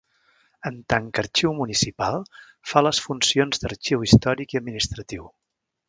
En 0.69 0.77
tant 0.93 1.09
que 1.17 1.21
arxiu 1.23 1.51
municipal 1.59 2.17
fa 2.71 2.83
les 2.87 3.03
funcions 3.09 3.63
d'arxiu 3.65 4.05
històric 4.09 4.57
i 4.57 4.63
administratiu. 4.63 5.31